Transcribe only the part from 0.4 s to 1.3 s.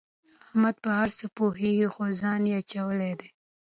احمد په هر څه